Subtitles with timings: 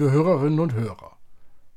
[0.00, 1.18] Liebe Hörerinnen und Hörer,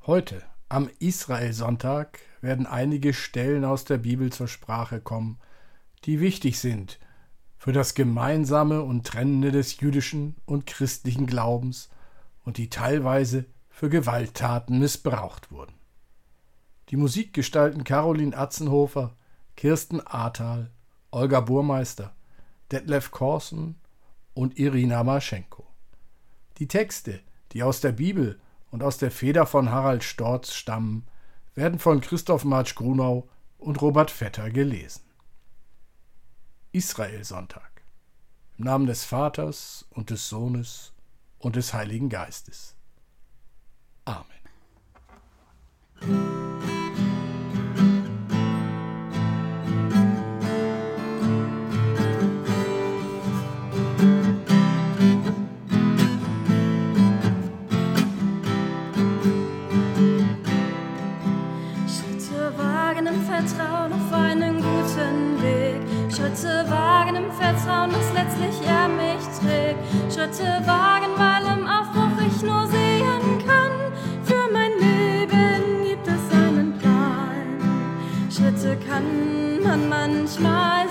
[0.05, 5.39] heute am Israelsonntag werden einige Stellen aus der Bibel zur Sprache kommen,
[6.05, 6.99] die wichtig sind
[7.57, 11.89] für das Gemeinsame und Trennende des jüdischen und christlichen Glaubens
[12.45, 15.73] und die teilweise für Gewalttaten missbraucht wurden.
[16.91, 19.17] Die Musik gestalten Caroline Atzenhofer,
[19.57, 20.71] Kirsten Ahrtal,
[21.11, 22.15] Olga Burmeister,
[22.71, 23.75] Detlef Korsen
[24.33, 25.67] und Irina Maschenko.
[26.59, 27.19] Die Texte,
[27.53, 28.39] die aus der Bibel
[28.71, 31.05] und aus der Feder von Harald Storz stammen,
[31.55, 35.03] werden von Christoph Marsch Grunau und Robert Vetter gelesen.
[36.71, 37.83] Israelsonntag.
[38.57, 40.93] Im Namen des Vaters und des Sohnes
[41.37, 42.75] und des Heiligen Geistes.
[44.05, 44.33] Amen.
[67.43, 69.77] Vertrauen, dass letztlich er mich trägt.
[70.13, 73.91] Schritte wagen, weil im Aufbruch ich nur sehen kann.
[74.23, 77.59] Für mein Leben gibt es einen Plan.
[78.31, 80.82] Schritte kann man manchmal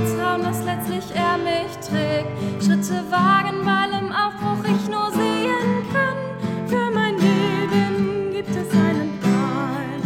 [0.00, 2.30] Vertrauen, dass letztlich er mich trägt.
[2.64, 6.16] Schritte wagen, weil im Aufbruch ich nur sehen kann.
[6.66, 10.00] Für mein Leben gibt es einen Plan.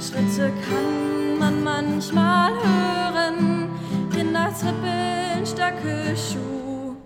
[0.00, 3.68] Schritte kann man manchmal hören.
[4.14, 6.96] Kinder trippeln, starke Schuhe.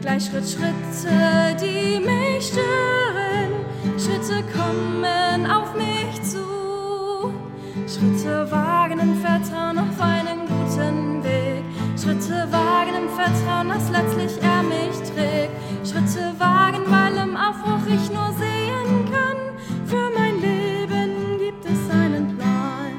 [0.00, 3.52] Gleich Schritt, Schritte, die mich stören.
[3.98, 5.25] Schritte kommen
[13.96, 15.52] Letztlich er mich trägt.
[15.82, 19.38] Schritte wagen, weil im Aufbruch ich nur sehen kann.
[19.86, 22.92] Für mein Leben gibt es einen Plan.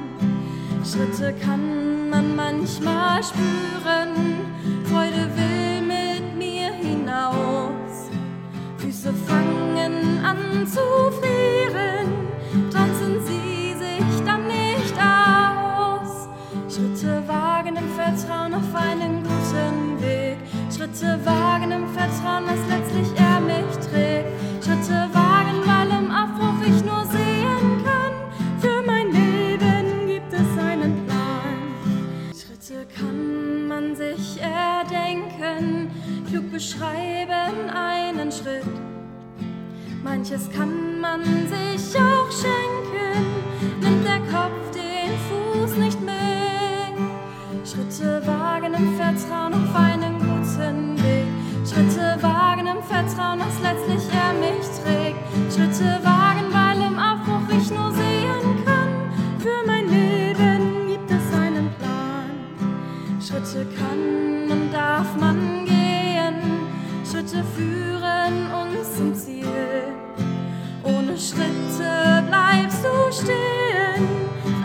[0.84, 4.06] Schritte kann man manchmal spüren.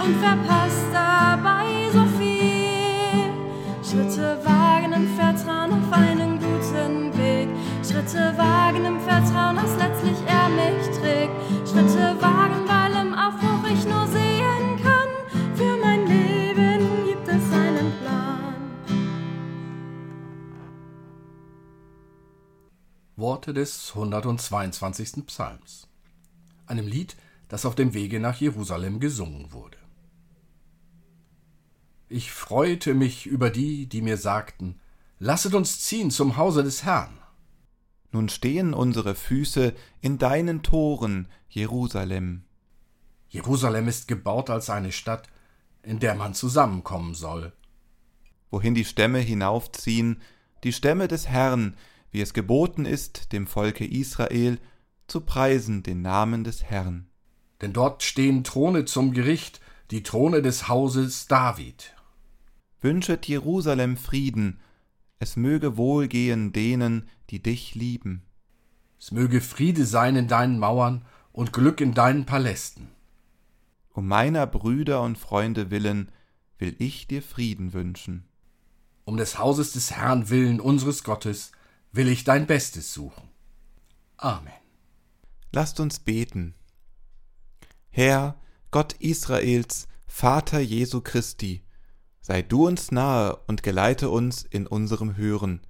[0.04, 3.30] Und verpasst dabei so viel.
[3.82, 7.48] Schritte wagen im Vertrauen auf einen guten Weg.
[7.84, 11.32] Schritte wagen im Vertrauen, dass letztlich er mich trägt.
[11.68, 15.10] Schritte wagen, weil im Aufbruch ich nur sehen kann.
[15.54, 18.54] Für mein Leben gibt es einen Plan.
[23.16, 25.26] Worte des 122.
[25.26, 25.86] Psalms,
[26.66, 27.16] einem Lied,
[27.48, 29.81] das auf dem Wege nach Jerusalem gesungen wurde.
[32.14, 34.78] Ich freute mich über die, die mir sagten,
[35.18, 37.18] Lasset uns ziehen zum Hause des Herrn.
[38.10, 39.72] Nun stehen unsere Füße
[40.02, 42.44] in deinen Toren, Jerusalem.
[43.30, 45.30] Jerusalem ist gebaut als eine Stadt,
[45.82, 47.54] in der man zusammenkommen soll.
[48.50, 50.20] Wohin die Stämme hinaufziehen,
[50.64, 51.78] die Stämme des Herrn,
[52.10, 54.58] wie es geboten ist, dem Volke Israel,
[55.06, 57.08] zu preisen den Namen des Herrn.
[57.62, 61.94] Denn dort stehen Throne zum Gericht, die Throne des Hauses David.
[62.82, 64.58] Wünschet Jerusalem Frieden,
[65.20, 68.22] es möge wohlgehen denen, die dich lieben.
[68.98, 72.88] Es möge Friede sein in deinen Mauern und Glück in deinen Palästen.
[73.90, 76.10] Um meiner Brüder und Freunde willen
[76.58, 78.24] will ich dir Frieden wünschen.
[79.04, 81.52] Um des Hauses des Herrn willen unseres Gottes
[81.92, 83.28] will ich dein Bestes suchen.
[84.16, 84.52] Amen.
[85.52, 86.54] Lasst uns beten.
[87.90, 88.40] Herr,
[88.72, 91.62] Gott Israels, Vater Jesu Christi,
[92.22, 95.60] sei du uns nahe und geleite uns in unserem Hören,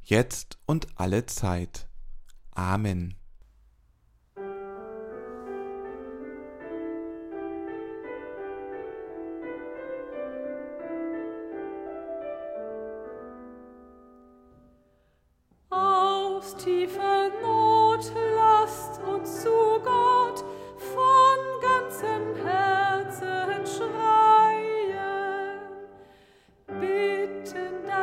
[0.00, 1.88] jetzt und alle Zeit.
[2.52, 3.14] Amen.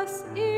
[0.04, 0.53] Liebe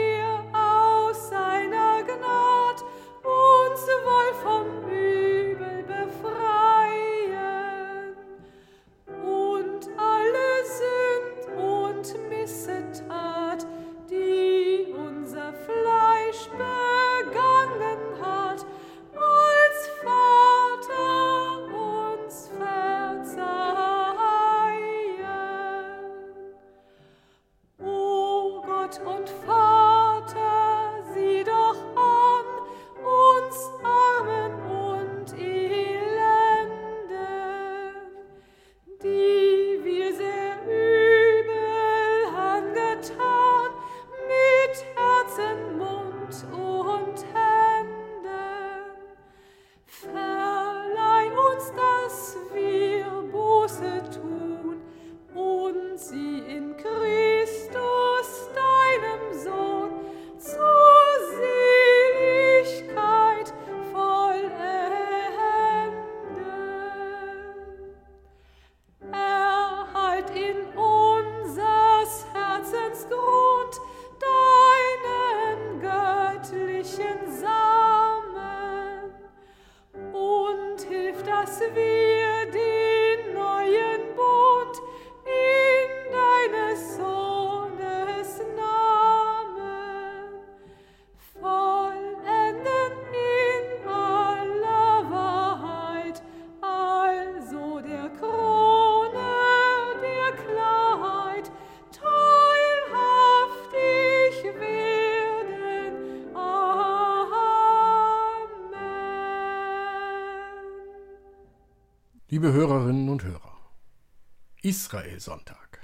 [114.66, 115.78] Israel-Sonntag.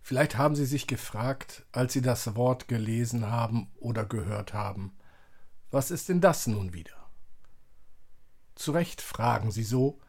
[0.00, 4.96] Vielleicht haben Sie sich gefragt, als Sie das Wort gelesen haben oder gehört haben,
[5.70, 7.10] was ist denn das nun wieder?
[8.54, 10.00] Zu Recht fragen Sie so,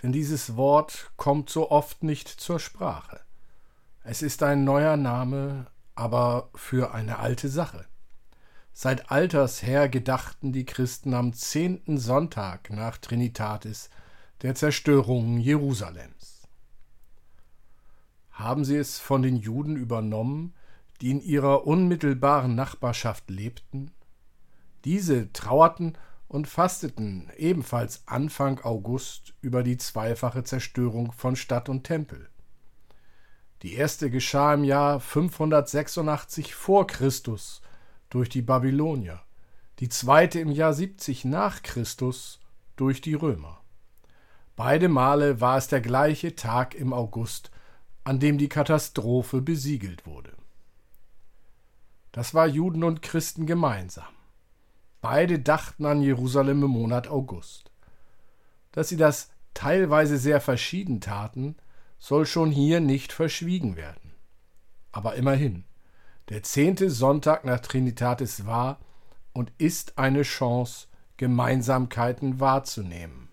[0.00, 3.22] denn dieses Wort kommt so oft nicht zur Sprache.
[4.04, 7.86] Es ist ein neuer Name, aber für eine alte Sache.
[8.72, 13.90] Seit alters her gedachten die Christen am zehnten Sonntag nach Trinitatis
[14.42, 16.37] der Zerstörung Jerusalems.
[18.38, 20.54] Haben sie es von den Juden übernommen,
[21.00, 23.90] die in ihrer unmittelbaren Nachbarschaft lebten?
[24.84, 32.28] Diese trauerten und fasteten ebenfalls Anfang August über die zweifache Zerstörung von Stadt und Tempel.
[33.62, 37.60] Die erste geschah im Jahr 586 vor Christus
[38.08, 39.20] durch die Babylonier,
[39.80, 42.38] die zweite im Jahr 70 nach Christus
[42.76, 43.60] durch die Römer.
[44.54, 47.50] Beide Male war es der gleiche Tag im August,
[48.04, 50.32] an dem die Katastrophe besiegelt wurde.
[52.12, 54.08] Das war Juden und Christen gemeinsam.
[55.00, 57.70] Beide dachten an Jerusalem im Monat August.
[58.72, 61.56] Dass sie das teilweise sehr verschieden taten,
[61.98, 64.12] soll schon hier nicht verschwiegen werden.
[64.92, 65.64] Aber immerhin,
[66.28, 68.80] der zehnte Sonntag nach Trinitatis war
[69.32, 73.28] und ist eine Chance, Gemeinsamkeiten wahrzunehmen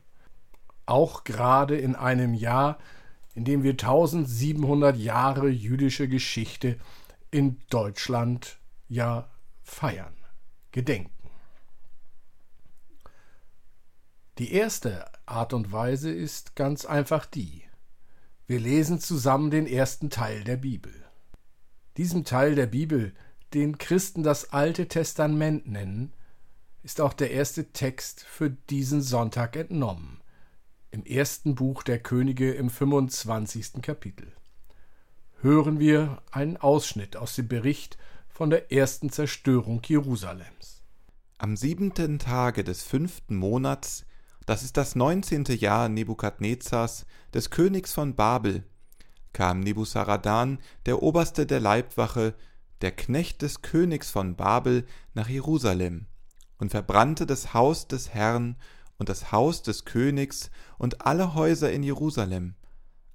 [0.85, 2.77] auch gerade in einem Jahr,
[3.35, 6.79] in dem wir 1700 Jahre jüdische Geschichte
[7.31, 9.29] in Deutschland ja
[9.61, 10.15] feiern,
[10.71, 11.11] gedenken.
[14.37, 17.63] Die erste Art und Weise ist ganz einfach die.
[18.47, 20.93] Wir lesen zusammen den ersten Teil der Bibel.
[21.97, 23.13] Diesem Teil der Bibel,
[23.53, 26.13] den Christen das Alte Testament nennen,
[26.83, 30.21] ist auch der erste Text für diesen Sonntag entnommen
[30.95, 33.81] im ersten Buch der Könige im 25.
[33.81, 34.31] Kapitel.
[35.41, 37.97] Hören wir einen Ausschnitt aus dem Bericht
[38.29, 40.83] von der ersten Zerstörung Jerusalems.
[41.37, 44.05] Am siebenten Tage des fünften Monats,
[44.45, 48.63] das ist das neunzehnte Jahr Nebukadnezars, des Königs von Babel,
[49.33, 52.35] kam Nebuzaradan, der Oberste der Leibwache,
[52.79, 56.05] der Knecht des Königs von Babel, nach Jerusalem
[56.57, 58.55] und verbrannte das Haus des Herrn
[58.97, 62.55] und das Haus des Königs und alle Häuser in Jerusalem.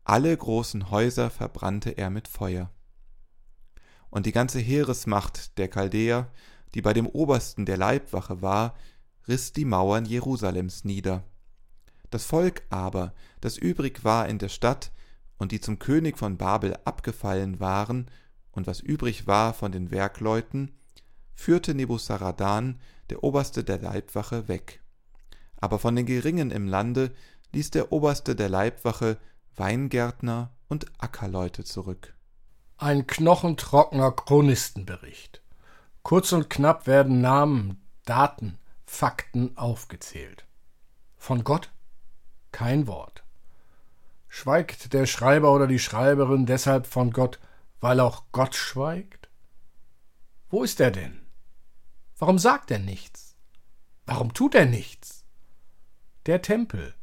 [0.05, 2.71] Alle großen Häuser verbrannte er mit Feuer.
[4.11, 6.31] Und die ganze Heeresmacht der Chaldäer,
[6.75, 8.75] die bei dem Obersten der Leibwache war,
[9.29, 11.25] riss die Mauern Jerusalems nieder.
[12.11, 14.91] Das Volk aber, das übrig war in der Stadt,
[15.39, 18.11] und die zum König von Babel abgefallen waren,
[18.53, 20.73] und was übrig war von den Werkleuten,
[21.35, 24.83] führte Nebuzaradan, der Oberste der Leibwache, weg.
[25.61, 27.13] Aber von den Geringen im Lande
[27.53, 29.19] ließ der Oberste der Leibwache
[29.57, 32.15] Weingärtner und Ackerleute zurück.
[32.79, 35.43] Ein knochentrockener Chronistenbericht.
[36.03, 40.47] Kurz und knapp werden Namen, Daten, Fakten aufgezählt.
[41.17, 41.71] Von Gott
[42.53, 43.25] kein Wort.
[44.29, 47.39] Schweigt der Schreiber oder die Schreiberin deshalb von Gott,
[47.81, 49.29] weil auch Gott schweigt?
[50.49, 51.21] Wo ist er denn?
[52.19, 53.37] Warum sagt er nichts?
[54.07, 55.20] Warum tut er nichts?
[56.31, 56.95] Der Tempel,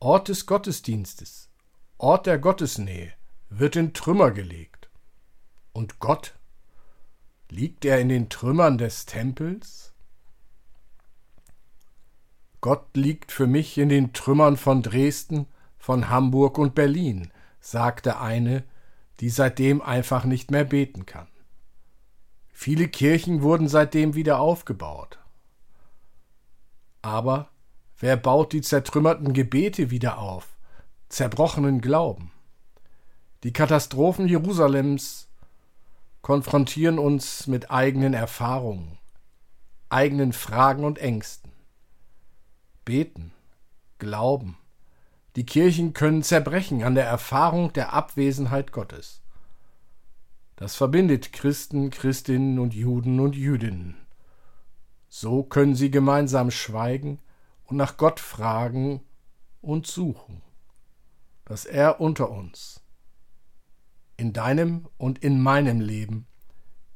[0.00, 1.48] Ort des Gottesdienstes,
[1.96, 3.10] Ort der Gottesnähe,
[3.48, 4.90] wird in Trümmer gelegt.
[5.72, 6.34] Und Gott?
[7.48, 9.94] Liegt er in den Trümmern des Tempels?
[12.60, 15.46] Gott liegt für mich in den Trümmern von Dresden,
[15.78, 18.62] von Hamburg und Berlin, sagte eine,
[19.20, 21.28] die seitdem einfach nicht mehr beten kann.
[22.52, 25.18] Viele Kirchen wurden seitdem wieder aufgebaut.
[27.00, 27.48] Aber
[27.98, 30.56] wer baut die zertrümmerten Gebete wieder auf,
[31.08, 32.32] zerbrochenen Glauben?
[33.42, 35.28] Die Katastrophen Jerusalems
[36.22, 38.98] konfrontieren uns mit eigenen Erfahrungen,
[39.88, 41.52] eigenen Fragen und Ängsten.
[42.84, 43.32] Beten,
[43.98, 44.58] Glauben.
[45.36, 49.22] Die Kirchen können zerbrechen an der Erfahrung der Abwesenheit Gottes.
[50.56, 53.96] Das verbindet Christen, Christinnen und Juden und Jüdinnen.
[55.08, 57.20] So können sie gemeinsam schweigen
[57.66, 59.00] und nach Gott fragen
[59.60, 60.42] und suchen,
[61.44, 62.82] dass er unter uns,
[64.16, 66.26] in deinem und in meinem Leben,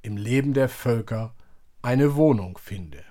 [0.03, 1.35] im Leben der Völker,
[1.83, 3.05] eine Wohnung finde.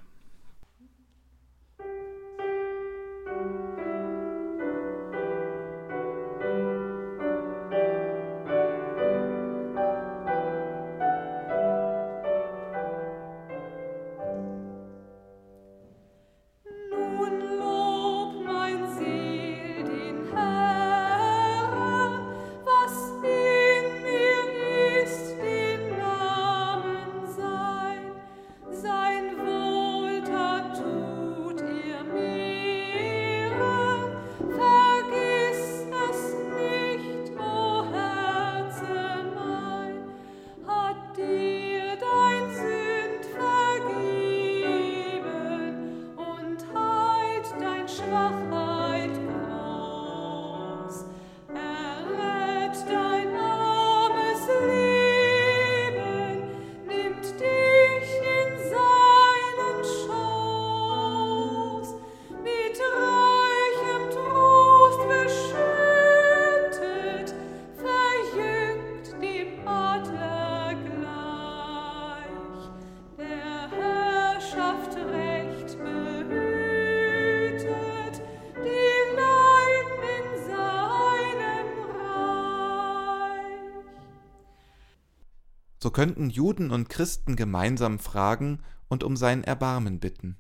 [86.00, 90.38] Könnten Juden und Christen gemeinsam fragen und um sein Erbarmen bitten.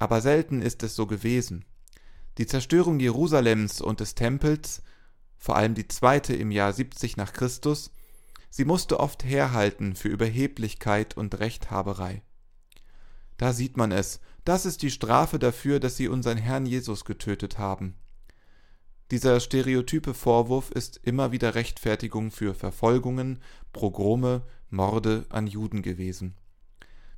[0.00, 1.64] Aber selten ist es so gewesen.
[2.36, 4.82] Die Zerstörung Jerusalems und des Tempels,
[5.36, 7.92] vor allem die zweite im Jahr 70 nach Christus,
[8.50, 12.22] sie musste oft herhalten für Überheblichkeit und Rechthaberei.
[13.36, 17.58] Da sieht man es, das ist die Strafe dafür, dass sie unseren Herrn Jesus getötet
[17.58, 17.94] haben.
[19.10, 23.40] Dieser stereotype Vorwurf ist immer wieder Rechtfertigung für Verfolgungen,
[23.72, 26.34] Pogrome, Morde an Juden gewesen.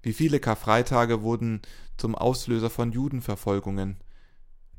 [0.02, 1.62] Wie viele Karfreitage wurden
[1.96, 3.96] zum Auslöser von Judenverfolgungen.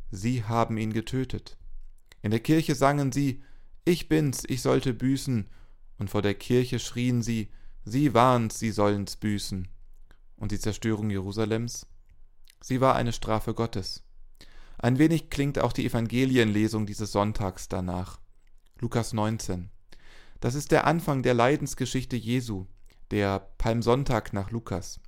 [0.09, 1.57] Sie haben ihn getötet.
[2.21, 3.43] In der Kirche sangen sie
[3.83, 5.47] Ich bin's, ich sollte büßen,
[5.97, 7.49] und vor der Kirche schrien sie
[7.83, 9.67] Sie waren's, sie sollen's büßen.
[10.37, 11.87] Und die Zerstörung Jerusalems?
[12.61, 14.03] Sie war eine Strafe Gottes.
[14.81, 18.19] Ein wenig klingt auch die Evangelienlesung dieses Sonntags danach.
[18.79, 19.69] Lukas 19.
[20.39, 22.65] Das ist der Anfang der Leidensgeschichte Jesu,
[23.11, 24.99] der Palmsonntag nach Lukas.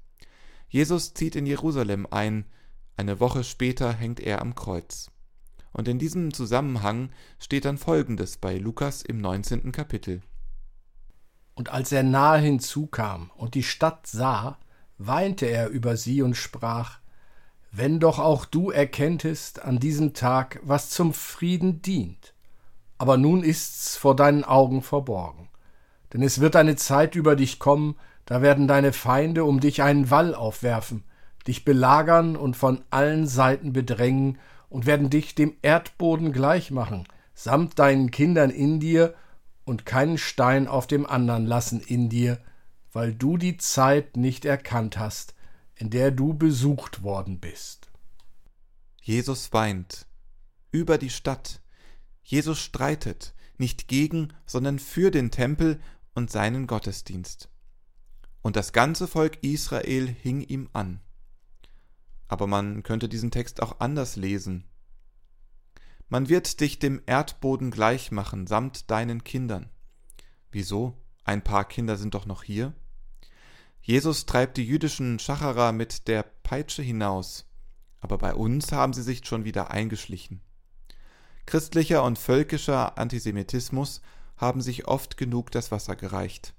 [0.69, 2.45] Jesus zieht in Jerusalem ein,
[2.97, 5.09] eine Woche später hängt er am Kreuz.
[5.71, 9.71] Und in diesem Zusammenhang steht dann Folgendes bei Lukas im 19.
[9.71, 10.21] Kapitel.
[11.55, 14.59] Und als er nahe hinzukam und die Stadt sah,
[14.99, 16.99] weinte er über sie und sprach
[17.75, 22.35] Wenn doch auch du erkenntest an diesem Tag, was zum Frieden dient.
[22.99, 25.49] Aber nun ist's vor deinen Augen verborgen.
[26.13, 30.11] Denn es wird eine Zeit über dich kommen, da werden deine Feinde um dich einen
[30.11, 31.03] Wall aufwerfen,
[31.47, 34.37] dich belagern und von allen Seiten bedrängen
[34.69, 39.15] und werden dich dem Erdboden gleich machen, samt deinen Kindern in dir
[39.65, 42.37] und keinen Stein auf dem anderen lassen in dir,
[42.91, 45.33] weil du die Zeit nicht erkannt hast,
[45.75, 47.91] in der du besucht worden bist.
[49.01, 50.07] Jesus weint
[50.71, 51.61] über die Stadt.
[52.23, 55.79] Jesus streitet nicht gegen, sondern für den Tempel
[56.13, 57.49] und seinen Gottesdienst.
[58.41, 60.99] Und das ganze Volk Israel hing ihm an.
[62.27, 64.65] Aber man könnte diesen Text auch anders lesen.
[66.09, 69.69] Man wird dich dem Erdboden gleich machen, samt deinen Kindern.
[70.51, 70.97] Wieso?
[71.23, 72.73] Ein paar Kinder sind doch noch hier.
[73.85, 77.45] Jesus treibt die jüdischen Schacherer mit der Peitsche hinaus,
[77.99, 80.39] aber bei uns haben sie sich schon wieder eingeschlichen.
[81.45, 84.01] Christlicher und völkischer Antisemitismus
[84.37, 86.53] haben sich oft genug das Wasser gereicht.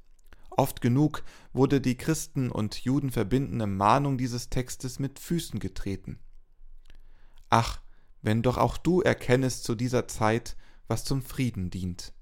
[0.51, 6.19] Oft genug wurde die Christen und Juden verbindende Mahnung dieses Textes mit Füßen getreten.
[7.49, 7.81] Ach,
[8.21, 10.57] wenn doch auch du erkennest zu dieser Zeit,
[10.89, 12.13] was zum Frieden dient.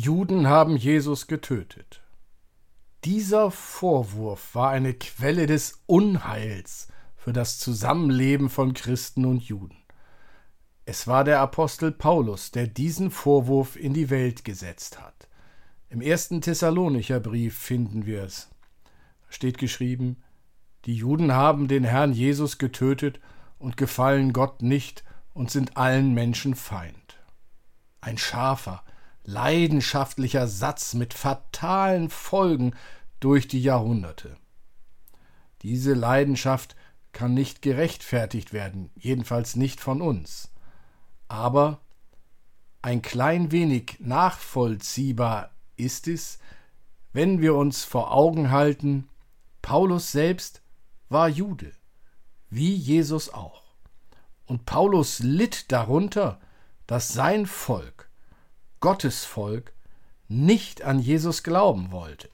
[0.00, 2.00] Juden haben Jesus getötet.
[3.04, 9.76] Dieser Vorwurf war eine Quelle des Unheils für das Zusammenleben von Christen und Juden.
[10.86, 15.28] Es war der Apostel Paulus, der diesen Vorwurf in die Welt gesetzt hat.
[15.90, 18.48] Im ersten Thessalonicher Brief finden wir es.
[19.26, 20.22] Da steht geschrieben,
[20.86, 23.20] die Juden haben den Herrn Jesus getötet
[23.58, 27.20] und gefallen Gott nicht und sind allen Menschen Feind.
[28.00, 28.82] Ein scharfer,
[29.24, 32.74] leidenschaftlicher Satz mit fatalen Folgen
[33.20, 34.36] durch die Jahrhunderte.
[35.62, 36.74] Diese Leidenschaft
[37.12, 40.50] kann nicht gerechtfertigt werden, jedenfalls nicht von uns.
[41.28, 41.80] Aber
[42.82, 46.38] ein klein wenig nachvollziehbar ist es,
[47.12, 49.08] wenn wir uns vor Augen halten,
[49.62, 50.62] Paulus selbst
[51.08, 51.72] war Jude,
[52.48, 53.62] wie Jesus auch.
[54.46, 56.40] Und Paulus litt darunter,
[56.86, 58.09] dass sein Volk
[58.80, 59.72] Gottes Volk
[60.28, 62.30] nicht an Jesus glauben wollte.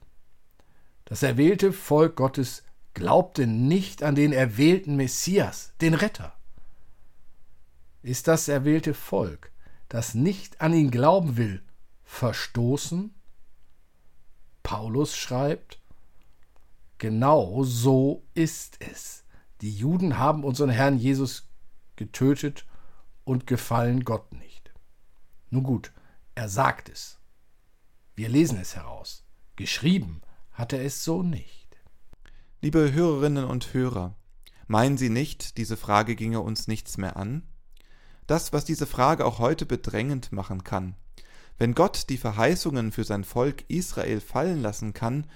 [1.04, 2.62] Das erwählte Volk Gottes
[2.94, 6.32] glaubte nicht an den erwählten Messias, den Retter.
[8.02, 9.50] Ist das erwählte Volk,
[9.88, 11.62] das nicht an ihn glauben will,
[12.04, 13.12] verstoßen?
[14.62, 15.80] Paulus schreibt,
[16.98, 19.24] genau so ist es.
[19.60, 21.48] Die Juden haben unseren Herrn Jesus
[21.96, 22.66] getötet
[23.24, 24.72] und gefallen Gott nicht.
[25.50, 25.92] Nun gut,
[26.36, 27.18] er sagt es.
[28.14, 29.24] Wir lesen es heraus.
[29.56, 30.20] Geschrieben
[30.52, 31.78] hat er es so nicht.
[32.60, 34.14] Liebe Hörerinnen und Hörer,
[34.66, 37.42] meinen Sie nicht, diese Frage ginge uns nichts mehr an?
[38.26, 40.94] Das, was diese Frage auch heute bedrängend machen kann.
[41.56, 45.26] Wenn Gott die Verheißungen für sein Volk Israel fallen lassen kann,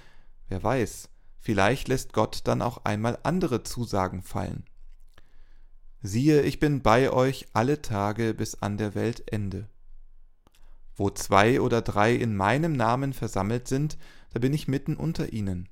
[0.49, 1.09] wer weiß,
[1.39, 4.65] vielleicht lässt Gott dann auch einmal andere Zusagen fallen.
[6.03, 9.69] Siehe, ich bin bei euch alle Tage bis an der Weltende.
[11.01, 13.97] Wo zwei oder drei in meinem Namen versammelt sind,
[14.35, 15.67] da bin ich mitten unter ihnen.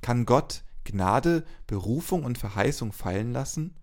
[0.00, 3.76] Kann Gott Gnade, Berufung und Verheißung fallen lassen?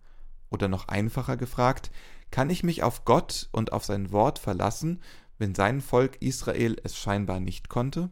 [0.50, 1.90] Oder noch einfacher gefragt,
[2.32, 5.02] kann ich mich auf Gott und auf sein Wort verlassen,
[5.38, 8.12] wenn sein Volk Israel es scheinbar nicht konnte?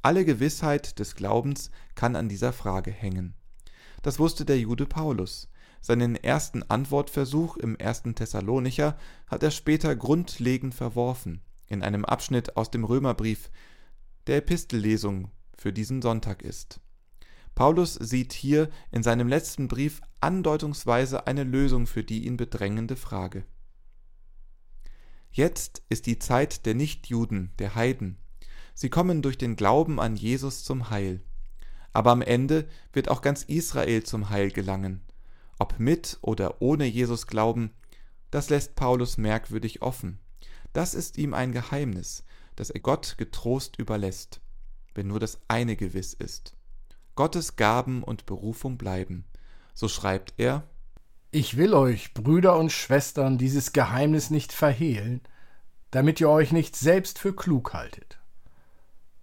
[0.00, 3.34] Alle Gewissheit des Glaubens kann an dieser Frage hängen.
[4.00, 5.49] Das wusste der Jude Paulus.
[5.80, 12.70] Seinen ersten Antwortversuch im ersten Thessalonicher hat er später grundlegend verworfen, in einem Abschnitt aus
[12.70, 13.50] dem Römerbrief,
[14.26, 16.80] der Epistellesung für diesen Sonntag ist.
[17.54, 23.44] Paulus sieht hier in seinem letzten Brief andeutungsweise eine Lösung für die ihn bedrängende Frage.
[25.30, 28.18] Jetzt ist die Zeit der Nichtjuden, der Heiden.
[28.74, 31.20] Sie kommen durch den Glauben an Jesus zum Heil.
[31.92, 35.02] Aber am Ende wird auch ganz Israel zum Heil gelangen,
[35.60, 37.70] ob mit oder ohne Jesus glauben,
[38.30, 40.18] das lässt Paulus merkwürdig offen.
[40.72, 42.24] Das ist ihm ein Geheimnis,
[42.56, 44.40] das er Gott getrost überlässt.
[44.94, 46.56] wenn nur das eine gewiss ist.
[47.14, 49.24] Gottes Gaben und Berufung bleiben.
[49.72, 50.64] So schreibt er
[51.30, 55.20] Ich will euch, Brüder und Schwestern, dieses Geheimnis nicht verhehlen,
[55.92, 58.18] damit ihr euch nicht selbst für klug haltet.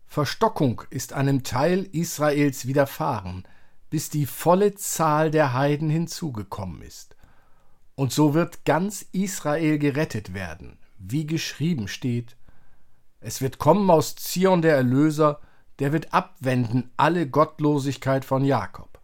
[0.06, 3.44] Verstockung ist einem Teil Israels widerfahren,
[3.90, 7.16] bis die volle Zahl der Heiden hinzugekommen ist.
[7.96, 12.36] Und so wird ganz Israel gerettet werden, wie geschrieben steht.
[13.20, 15.40] Es wird kommen aus Zion der Erlöser,
[15.80, 19.00] der wird abwenden alle Gottlosigkeit von Jakob.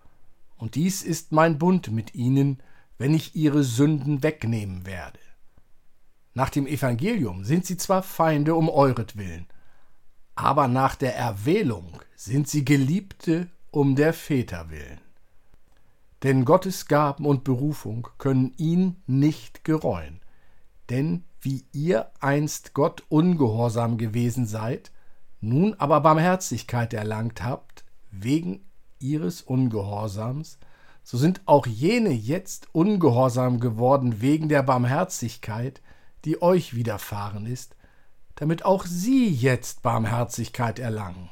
[0.58, 2.62] Und dies ist mein Bund mit ihnen,
[2.98, 5.19] wenn ich ihre Sünden wegnehmen werde.
[6.34, 9.48] Nach dem Evangelium sind sie zwar Feinde um euretwillen,
[10.36, 15.01] aber nach der Erwählung sind sie Geliebte um der Väter willen.
[16.21, 20.21] Denn Gottes Gaben und Berufung können ihn nicht gereuen.
[20.89, 24.91] Denn wie ihr einst Gott ungehorsam gewesen seid,
[25.41, 28.63] nun aber Barmherzigkeit erlangt habt, wegen
[28.99, 30.59] ihres Ungehorsams,
[31.03, 35.81] so sind auch jene jetzt ungehorsam geworden wegen der Barmherzigkeit,
[36.25, 37.75] die euch widerfahren ist,
[38.36, 41.29] damit auch sie jetzt Barmherzigkeit erlangen.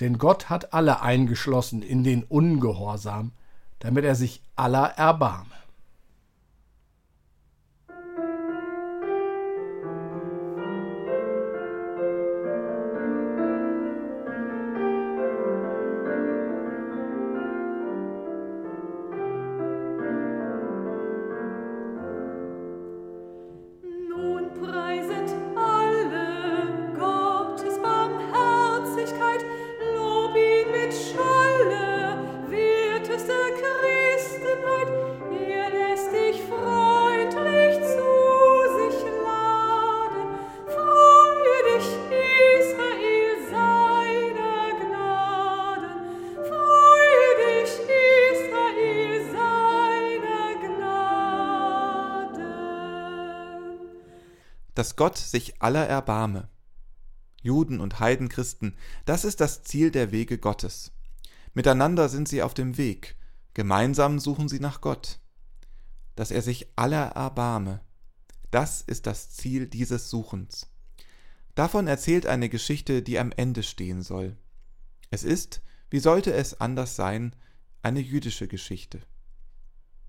[0.00, 3.32] Denn Gott hat alle eingeschlossen in den Ungehorsam,
[3.78, 5.50] damit er sich aller erbarme.
[55.02, 56.48] Gott sich aller erbarme.
[57.42, 60.92] Juden und Heidenchristen, das ist das Ziel der Wege Gottes.
[61.54, 63.16] Miteinander sind sie auf dem Weg,
[63.52, 65.18] gemeinsam suchen sie nach Gott.
[66.14, 67.80] Dass er sich aller erbarme,
[68.52, 70.68] das ist das Ziel dieses Suchens.
[71.56, 74.36] Davon erzählt eine Geschichte, die am Ende stehen soll.
[75.10, 77.34] Es ist, wie sollte es anders sein,
[77.82, 79.00] eine jüdische Geschichte.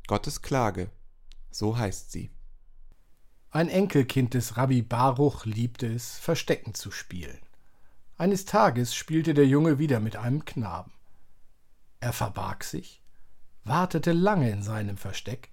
[0.06, 0.92] Gottes Klage,
[1.50, 2.30] so heißt sie.
[3.54, 7.38] Ein Enkelkind des Rabbi Baruch liebte es, Verstecken zu spielen.
[8.18, 10.92] Eines Tages spielte der Junge wieder mit einem Knaben.
[12.00, 13.04] Er verbarg sich,
[13.64, 15.52] wartete lange in seinem Versteck,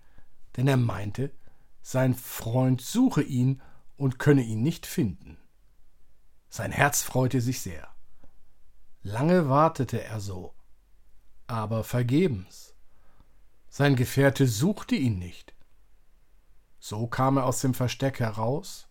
[0.56, 1.30] denn er meinte,
[1.82, 3.60] sein Freund suche ihn
[3.98, 5.36] und könne ihn nicht finden.
[6.48, 7.86] Sein Herz freute sich sehr.
[9.02, 10.54] Lange wartete er so,
[11.46, 12.74] aber vergebens.
[13.68, 15.52] Sein Gefährte suchte ihn nicht.
[16.80, 18.88] So kam er aus dem Versteck heraus,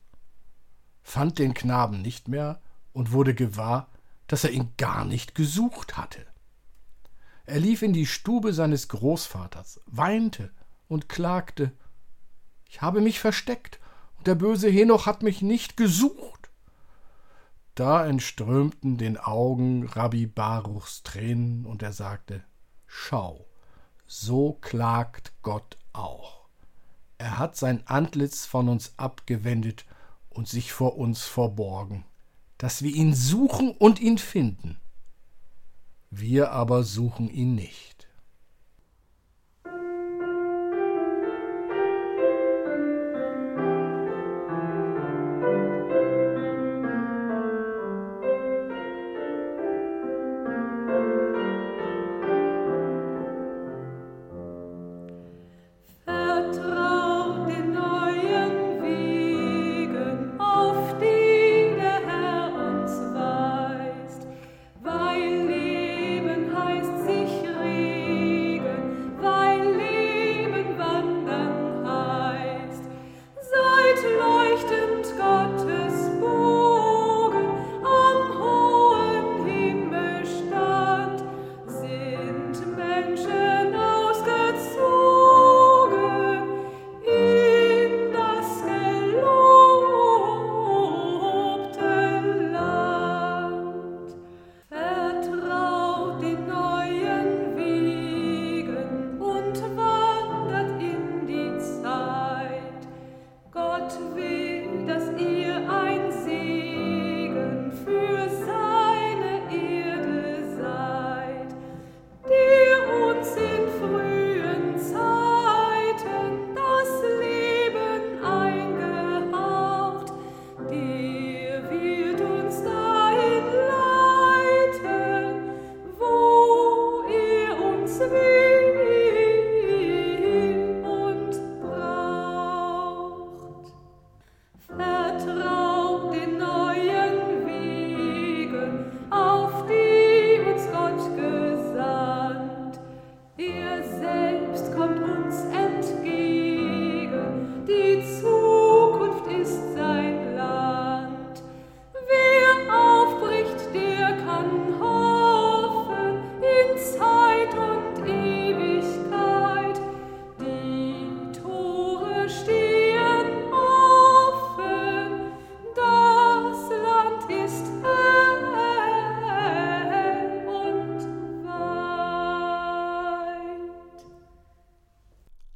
[1.02, 2.62] fand den Knaben nicht mehr
[2.93, 3.89] und wurde gewahr,
[4.28, 6.25] dass er ihn gar nicht gesucht hatte.
[7.45, 10.52] Er lief in die Stube seines Großvaters, weinte
[10.88, 11.71] und klagte
[12.69, 13.80] Ich habe mich versteckt,
[14.17, 16.52] und der böse Henoch hat mich nicht gesucht.
[17.73, 22.43] Da entströmten den Augen Rabbi Baruchs Tränen, und er sagte
[22.86, 23.47] Schau,
[24.06, 26.38] so klagt Gott auch.
[27.19, 29.86] Er hat sein Antlitz von uns abgewendet
[30.29, 32.05] und sich vor uns verborgen,
[32.58, 34.79] dass wir ihn suchen und ihn finden.
[36.10, 37.98] Wir aber suchen ihn nicht.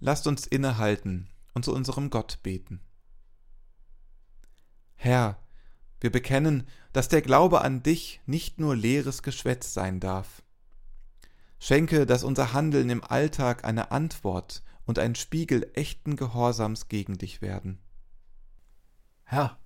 [0.03, 2.81] Lasst uns innehalten und zu unserem Gott beten.
[4.95, 5.39] Herr,
[6.01, 10.43] wir bekennen, dass der Glaube an dich nicht nur leeres Geschwätz sein darf.
[11.57, 17.41] Schenke, dass unser Handeln im Alltag eine Antwort und ein Spiegel echten Gehorsams gegen dich
[17.41, 17.79] werden.
[19.23, 19.57] Herr,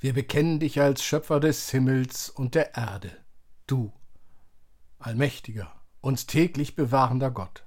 [0.00, 3.16] wir bekennen dich als Schöpfer des Himmels und der Erde,
[3.68, 3.92] du,
[4.98, 7.63] allmächtiger, uns täglich bewahrender Gott.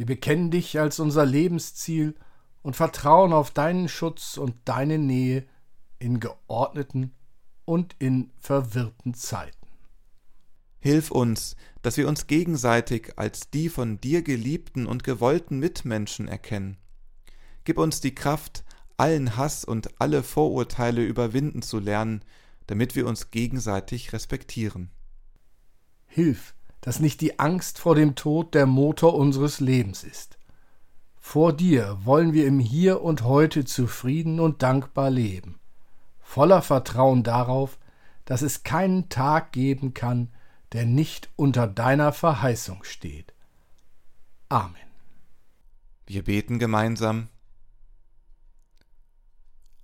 [0.00, 2.14] Wir bekennen dich als unser Lebensziel
[2.62, 5.46] und vertrauen auf deinen Schutz und deine Nähe
[5.98, 7.12] in geordneten
[7.66, 9.68] und in verwirrten Zeiten.
[10.78, 16.78] Hilf uns, dass wir uns gegenseitig als die von dir geliebten und gewollten Mitmenschen erkennen.
[17.64, 18.64] Gib uns die Kraft,
[18.96, 22.24] allen Hass und alle Vorurteile überwinden zu lernen,
[22.68, 24.88] damit wir uns gegenseitig respektieren.
[26.06, 30.38] Hilf, dass nicht die Angst vor dem Tod der Motor unseres Lebens ist.
[31.18, 35.60] Vor dir wollen wir im Hier und heute zufrieden und dankbar leben,
[36.20, 37.78] voller Vertrauen darauf,
[38.24, 40.28] dass es keinen Tag geben kann,
[40.72, 43.34] der nicht unter deiner Verheißung steht.
[44.48, 44.76] Amen.
[46.06, 47.28] Wir beten gemeinsam.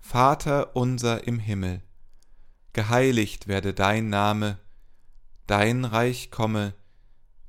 [0.00, 1.82] Vater unser im Himmel,
[2.72, 4.58] geheiligt werde dein Name,
[5.46, 6.74] dein Reich komme,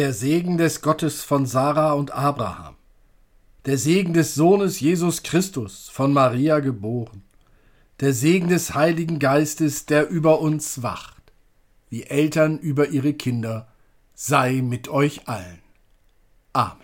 [0.00, 2.74] Der Segen des Gottes von Sarah und Abraham,
[3.66, 7.22] der Segen des Sohnes Jesus Christus, von Maria geboren,
[8.00, 11.34] der Segen des Heiligen Geistes, der über uns wacht,
[11.90, 13.68] wie Eltern über ihre Kinder,
[14.14, 15.58] sei mit euch allen.
[16.54, 16.79] Amen.